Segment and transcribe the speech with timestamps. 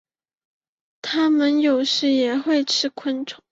[1.03, 3.43] 它们有时也会吃昆虫。